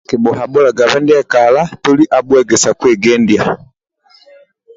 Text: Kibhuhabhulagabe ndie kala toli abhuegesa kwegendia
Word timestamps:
Kibhuhabhulagabe 0.07 0.95
ndie 1.01 1.21
kala 1.31 1.61
toli 1.83 2.03
abhuegesa 2.17 2.69
kwegendia 2.79 3.43